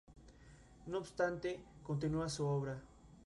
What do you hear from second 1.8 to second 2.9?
continúa su obra.